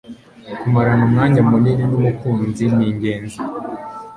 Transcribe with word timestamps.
Kumarana 0.61 1.01
umwanya 1.07 1.41
munini 1.49 1.83
n'umukunzi 1.91 2.63
ningenzi 2.77 3.37